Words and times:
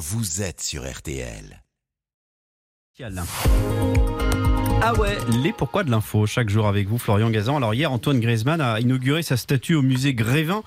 vous 0.00 0.40
êtes 0.40 0.62
sur 0.62 0.90
RTL. 0.90 1.62
Ah 4.82 4.94
ouais, 4.94 5.18
les 5.42 5.52
pourquoi 5.52 5.84
de 5.84 5.90
l'info, 5.90 6.24
chaque 6.24 6.48
jour 6.48 6.66
avec 6.66 6.88
vous, 6.88 6.96
Florian 6.96 7.28
Gazan. 7.28 7.58
Alors 7.58 7.74
hier, 7.74 7.92
Antoine 7.92 8.18
Griezmann 8.18 8.62
a 8.62 8.80
inauguré 8.80 9.22
sa 9.22 9.36
statue 9.36 9.74
au 9.74 9.82
musée 9.82 10.14
Grévin, 10.14 10.62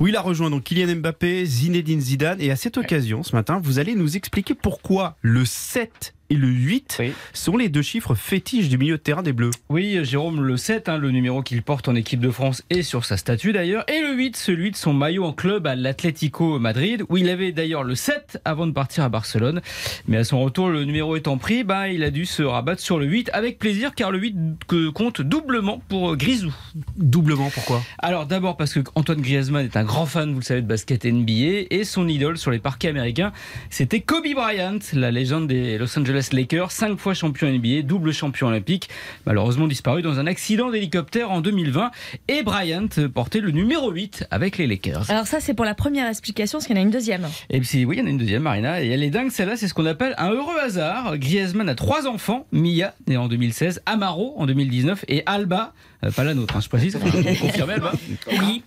où 0.00 0.06
il 0.06 0.16
a 0.16 0.20
rejoint 0.20 0.50
donc 0.50 0.64
Kylian 0.64 0.96
Mbappé, 0.96 1.46
Zinedine 1.46 2.02
Zidane. 2.02 2.42
Et 2.42 2.50
à 2.50 2.56
cette 2.56 2.76
occasion, 2.76 3.22
ce 3.22 3.34
matin, 3.34 3.58
vous 3.62 3.78
allez 3.78 3.94
nous 3.94 4.18
expliquer 4.18 4.52
pourquoi 4.52 5.16
le 5.22 5.46
7 5.46 6.12
et 6.34 6.36
le 6.36 6.48
8 6.48 6.96
Oui. 7.00 7.12
sont 7.32 7.56
les 7.56 7.68
deux 7.68 7.82
chiffres 7.82 8.14
fétiches 8.14 8.68
du 8.68 8.78
milieu 8.78 8.96
de 8.96 9.02
terrain 9.02 9.22
des 9.22 9.32
Bleus. 9.32 9.50
Oui, 9.68 9.98
Jérôme, 10.04 10.42
le 10.42 10.56
7, 10.56 10.88
hein, 10.88 10.98
le 10.98 11.10
numéro 11.10 11.42
qu'il 11.42 11.62
porte 11.62 11.88
en 11.88 11.94
équipe 11.94 12.20
de 12.20 12.30
France 12.30 12.62
et 12.70 12.82
sur 12.82 13.04
sa 13.04 13.16
statue 13.16 13.52
d'ailleurs, 13.52 13.84
et 13.88 14.00
le 14.00 14.14
8, 14.14 14.36
celui 14.36 14.70
de 14.70 14.76
son 14.76 14.92
maillot 14.92 15.24
en 15.24 15.32
club 15.32 15.66
à 15.66 15.74
l'Atlético 15.76 16.58
Madrid, 16.58 17.02
où 17.08 17.16
il 17.16 17.28
avait 17.28 17.52
d'ailleurs 17.52 17.84
le 17.84 17.94
7 17.94 18.40
avant 18.44 18.66
de 18.66 18.72
partir 18.72 19.04
à 19.04 19.08
Barcelone. 19.08 19.60
Mais 20.08 20.16
à 20.16 20.24
son 20.24 20.40
retour, 20.42 20.68
le 20.68 20.84
numéro 20.84 21.16
étant 21.16 21.38
pris, 21.38 21.64
bah, 21.64 21.88
il 21.88 22.02
a 22.02 22.10
dû 22.10 22.26
se 22.26 22.42
rabattre 22.42 22.80
sur 22.82 22.98
le 22.98 23.06
8 23.06 23.30
avec 23.32 23.58
plaisir, 23.58 23.94
car 23.94 24.10
le 24.10 24.18
8 24.18 24.34
que 24.66 24.88
compte 24.90 25.20
doublement 25.20 25.80
pour 25.88 26.12
euh, 26.12 26.16
Grisou. 26.16 26.52
Doublement, 26.96 27.50
pourquoi? 27.50 27.82
Alors 27.98 28.26
d'abord 28.26 28.56
parce 28.56 28.74
que 28.74 28.80
Antoine 28.94 29.20
Griezmann 29.20 29.64
est 29.64 29.76
un 29.76 29.84
grand 29.84 30.06
fan, 30.06 30.32
vous 30.32 30.40
le 30.40 30.44
savez, 30.44 30.62
de 30.62 30.66
basket 30.66 31.04
NBA, 31.04 31.66
et 31.70 31.84
son 31.84 32.08
idole 32.08 32.38
sur 32.38 32.50
les 32.50 32.58
parquets 32.58 32.88
américains, 32.88 33.32
c'était 33.70 34.00
Kobe 34.00 34.24
Bryant, 34.34 34.78
la 34.92 35.10
légende 35.10 35.46
des 35.48 35.78
Los 35.78 35.98
Angeles 35.98 36.23
Lakers, 36.32 36.72
cinq 36.72 36.98
fois 36.98 37.14
champion 37.14 37.48
NBA, 37.48 37.82
double 37.82 38.12
champion 38.12 38.48
olympique, 38.48 38.88
malheureusement 39.26 39.66
disparu 39.66 40.02
dans 40.02 40.18
un 40.18 40.26
accident 40.26 40.70
d'hélicoptère 40.70 41.30
en 41.30 41.40
2020. 41.40 41.90
Et 42.28 42.42
Bryant 42.42 42.88
portait 43.12 43.40
le 43.40 43.50
numéro 43.50 43.90
8 43.90 44.26
avec 44.30 44.58
les 44.58 44.66
Lakers. 44.66 45.10
Alors 45.10 45.26
ça, 45.26 45.40
c'est 45.40 45.54
pour 45.54 45.64
la 45.64 45.74
première 45.74 46.08
explication, 46.08 46.58
parce 46.58 46.66
qu'il 46.66 46.76
y 46.76 46.78
en 46.78 46.82
a 46.82 46.84
une 46.84 46.90
deuxième. 46.90 47.28
Et 47.50 47.60
puis 47.60 47.84
oui, 47.84 47.96
il 47.96 48.00
y 48.00 48.02
en 48.02 48.06
a 48.06 48.10
une 48.10 48.18
deuxième, 48.18 48.42
Marina, 48.42 48.82
et 48.82 48.88
elle 48.88 49.02
est 49.02 49.10
dingue, 49.10 49.30
celle-là, 49.30 49.56
c'est 49.56 49.68
ce 49.68 49.74
qu'on 49.74 49.86
appelle 49.86 50.14
un 50.18 50.30
heureux 50.30 50.58
hasard. 50.62 51.18
Griezmann 51.18 51.68
a 51.68 51.74
trois 51.74 52.06
enfants, 52.06 52.46
Mia, 52.52 52.94
née 53.06 53.16
en 53.16 53.28
2016, 53.28 53.82
Amaro 53.86 54.34
en 54.36 54.46
2019, 54.46 55.04
et 55.08 55.22
Alba, 55.26 55.72
euh, 56.04 56.10
pas 56.10 56.24
la 56.24 56.34
nôtre, 56.34 56.56
hein, 56.56 56.60
je 56.60 56.68
précise, 56.68 56.98
confirmé 57.40 57.74
Alba 57.74 57.92
Oui. 58.30 58.62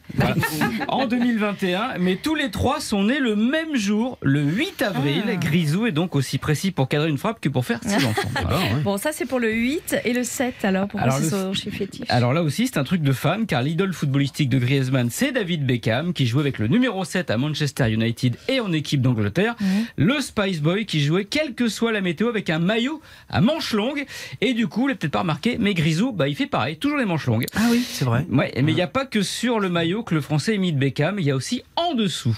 En 0.88 1.06
2021, 1.08 1.98
mais 2.00 2.16
tous 2.16 2.36
les 2.36 2.52
trois 2.52 2.80
sont 2.80 3.04
nés 3.04 3.20
le 3.20 3.36
même 3.36 3.76
jour, 3.76 4.17
le 4.22 4.42
8 4.42 4.82
avril. 4.82 5.23
Ah. 5.28 5.36
Grisou 5.36 5.86
est 5.86 5.92
donc 5.92 6.16
aussi 6.16 6.38
précis 6.38 6.72
pour 6.72 6.88
cadrer 6.88 7.10
une 7.10 7.17
frappe 7.17 7.37
que 7.40 7.50
pour 7.50 7.66
faire 7.66 7.80
ses 7.84 7.96
enfants. 8.06 8.30
Ouais. 8.36 8.82
Bon, 8.84 8.98
ça, 8.98 9.12
c'est 9.12 9.26
pour 9.26 9.40
le 9.40 9.52
8 9.52 9.98
et 10.06 10.14
le 10.14 10.24
7, 10.24 10.64
alors, 10.64 10.88
pourquoi 10.88 11.02
Alors, 11.08 11.20
le- 11.20 11.30
son 11.30 11.54
chiffre 11.54 11.78
fétiche 11.78 12.06
Alors 12.10 12.34
là 12.34 12.44
aussi, 12.44 12.68
c'est 12.68 12.78
un 12.78 12.84
truc 12.84 13.02
de 13.02 13.12
fan, 13.12 13.46
car 13.46 13.62
l'idole 13.62 13.94
footballistique 13.94 14.50
de 14.50 14.60
Griezmann, 14.60 15.10
c'est 15.10 15.32
David 15.32 15.66
Beckham, 15.66 16.14
qui 16.14 16.26
jouait 16.28 16.42
avec 16.42 16.60
le 16.60 16.68
numéro 16.68 17.04
7 17.06 17.30
à 17.32 17.38
Manchester 17.38 17.92
United 17.92 18.36
et 18.48 18.60
en 18.60 18.72
équipe 18.74 19.02
d'Angleterre. 19.02 19.56
Le 19.98 20.20
Spice 20.22 20.62
Boy, 20.62 20.86
qui 20.86 21.02
jouait, 21.02 21.26
quelle 21.26 21.54
que 21.54 21.68
soit 21.68 21.92
la 21.92 22.02
météo, 22.02 22.30
avec 22.30 22.50
un 22.50 22.60
maillot 22.60 23.02
à 23.30 23.42
manches 23.42 23.74
longues. 23.74 24.06
Et 24.42 24.54
du 24.54 24.68
coup, 24.68 24.82
vous 24.82 24.88
l'avez 24.88 24.98
peut-être 25.00 25.14
pas 25.14 25.20
remarqué, 25.22 25.58
mais 25.60 25.74
Grisou, 25.74 26.12
bah, 26.12 26.28
il 26.28 26.36
fait 26.36 26.48
pareil, 26.48 26.78
toujours 26.78 26.98
les 26.98 27.06
manches 27.06 27.28
longues. 27.28 27.46
Ah 27.56 27.68
oui, 27.72 27.84
c'est 27.88 28.06
vrai. 28.06 28.26
Ouais, 28.30 28.52
mais 28.62 28.72
il 28.72 28.76
n'y 28.76 28.82
a 28.82 28.88
pas 28.88 29.06
que 29.06 29.22
sur 29.22 29.60
le 29.60 29.70
maillot 29.70 30.04
que 30.04 30.16
le 30.16 30.22
français 30.22 30.56
imite 30.56 30.78
Beckham, 30.78 31.20
il 31.20 31.26
y 31.26 31.32
a 31.32 31.36
aussi 31.36 31.64
en 31.76 31.94
dessous. 31.94 32.38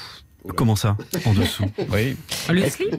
Comment 0.55 0.75
ça 0.75 0.95
En 1.25 1.33
dessous 1.33 1.65
Oui. 1.91 2.15
Le 2.49 2.67
slip 2.69 2.95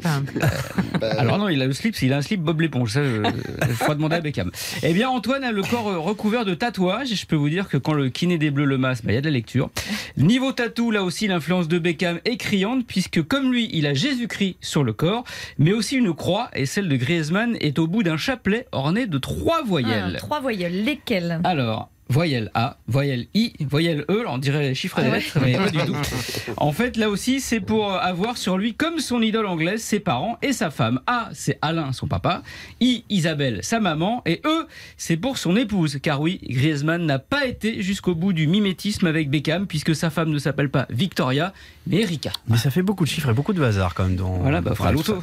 Alors 1.19 1.39
non, 1.39 1.49
il 1.49 1.61
a 1.63 1.67
le 1.67 1.73
slip, 1.73 2.01
il 2.03 2.13
a 2.13 2.19
un 2.19 2.23
slip 2.23 2.41
Bob 2.43 2.61
l'éponge. 2.61 2.93
Ça, 2.93 3.01
il 3.03 3.75
faudra 3.75 3.95
demander 3.95 4.17
à 4.17 4.21
Beckham. 4.21 4.51
Eh 4.83 4.93
bien, 4.93 5.09
Antoine 5.09 5.43
a 5.45 5.51
le 5.53 5.63
corps 5.63 5.89
euh, 5.89 5.99
recouvert 5.99 6.45
de 6.45 6.55
tatouages. 6.55 7.13
Et 7.13 7.17
je 7.17 7.27
peux 7.27 7.37
vous 7.37 7.49
dire 7.49 7.69
que 7.69 7.77
quand 7.77 7.93
le 7.95 8.11
kiné 8.11 8.37
des 8.39 8.51
Bleus 8.51 8.67
le 8.67 8.79
masse, 8.79 9.03
bah, 9.03 9.13
il 9.13 9.15
y 9.15 9.19
a 9.19 9.21
de 9.21 9.27
la 9.27 9.33
lecture. 9.33 9.71
Niveau 10.17 10.53
tatou, 10.53 10.91
là 10.91 11.03
aussi, 11.03 11.27
l'influence 11.29 11.67
de 11.69 11.79
Beckham 11.79 12.21
est 12.25 12.37
criante, 12.37 12.87
puisque 12.87 13.23
comme 13.23 13.51
lui, 13.53 13.71
il 13.73 13.87
a 13.87 13.95
Jésus-Christ 13.95 14.57
sur 14.61 14.85
le 14.85 14.93
corps, 14.93 15.25
mais 15.59 15.73
aussi 15.73 15.97
une 15.97 16.15
croix. 16.15 16.51
Et 16.55 16.67
celle 16.67 16.89
de 16.89 16.97
Griezmann 16.97 17.57
est 17.61 17.79
au 17.79 17.87
bout 17.87 18.03
d'un 18.03 18.17
chapelet 18.19 18.67
orné 18.73 19.07
de 19.07 19.19
trois 19.19 19.63
voyelles. 19.63 20.13
Ah, 20.17 20.19
Trois 20.19 20.41
voyelles, 20.41 20.85
lesquelles? 20.85 21.41
Alors, 21.45 21.91
voyelle 22.11 22.51
A, 22.55 22.77
voyelle 22.87 23.27
I, 23.35 23.53
voyelle 23.61 24.05
E, 24.11 24.25
on 24.27 24.37
dirait 24.37 24.75
chiffre 24.75 25.01
des 25.01 25.07
Ah 25.07 25.11
ouais. 25.13 25.19
lettres, 25.21 25.39
mais 25.41 25.53
pas 25.55 25.71
du 25.71 25.79
tout. 25.79 25.97
En 26.57 26.73
fait, 26.73 26.97
là 26.97 27.09
aussi, 27.09 27.41
c'est 27.41 27.61
pour 27.61 27.93
avoir 27.93 28.37
sur 28.37 28.59
lui, 28.59 28.75
comme 28.75 28.99
son 28.99 29.23
idole 29.23 29.47
anglaise, 29.47 29.81
ses 29.83 30.01
parents 30.01 30.37
et 30.43 30.53
sa 30.53 30.71
femme. 30.71 31.01
A, 31.07 31.31
c'est 31.33 31.59
Alain, 31.63 31.93
son 31.93 32.07
papa. 32.09 32.43
I, 32.81 33.05
Isabelle, 33.09 33.61
sa 33.63 33.81
maman. 33.81 34.23
Et 34.27 34.41
E, 34.45 34.67
c'est 34.97 35.17
pour 35.17 35.39
son 35.39 35.57
épouse. 35.57 35.99
Car 36.03 36.21
oui, 36.21 36.41
Griezmann 36.43 37.07
n'a 37.07 37.19
pas 37.19 37.47
été 37.47 37.81
jusqu'au 37.83 38.15
bout 38.15 38.33
du 38.33 38.47
mimétisme 38.47 39.07
avec 39.07 39.31
Beckham, 39.31 39.67
puisque 39.67 39.95
sa 39.95 40.11
femme 40.11 40.31
ne 40.31 40.39
s'appelle 40.39 40.71
pas 40.71 40.87
Victoria, 40.91 41.53
mais 41.87 42.03
Erika. 42.03 42.33
Mais 42.49 42.57
ça 42.59 42.71
fait 42.71 42.83
beaucoup 42.83 43.05
de 43.05 43.11
chiffres 43.11 43.31
et 43.31 43.35
beaucoup 43.35 43.53
de 43.53 43.63
hasard 43.63 43.95
quand 43.95 44.05
même 44.05 44.17
dans. 44.17 44.35
Voilà, 44.39 44.61
bah, 44.61 44.75
fera 44.75 44.93
l'auto. 44.93 45.23